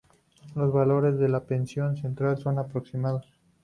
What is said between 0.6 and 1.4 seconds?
valores de